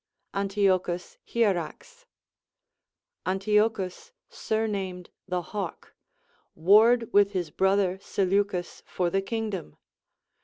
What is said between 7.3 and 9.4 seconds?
his brother Seleucus for the